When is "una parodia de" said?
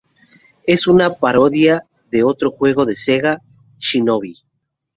0.87-2.23